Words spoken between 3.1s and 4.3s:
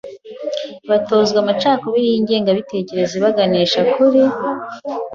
ibaganisha kuri